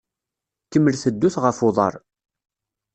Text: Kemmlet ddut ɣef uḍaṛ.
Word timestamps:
Kemmlet 0.71 1.05
ddut 1.13 1.35
ɣef 1.43 1.57
uḍaṛ. 1.67 1.93